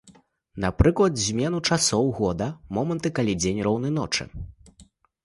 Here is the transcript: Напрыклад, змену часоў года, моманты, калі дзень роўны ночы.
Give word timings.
Напрыклад, 0.63 1.19
змену 1.25 1.59
часоў 1.75 2.09
года, 2.19 2.47
моманты, 2.79 3.13
калі 3.21 3.37
дзень 3.43 3.61
роўны 3.69 3.93
ночы. 3.99 4.27